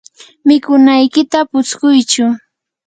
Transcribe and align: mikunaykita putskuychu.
mikunaykita 0.47 1.39
putskuychu. 1.49 2.25